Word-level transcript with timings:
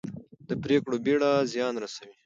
د 0.47 0.49
پرېکړو 0.63 0.95
بېړه 1.05 1.31
زیان 1.51 1.73
رسوي 1.83 2.13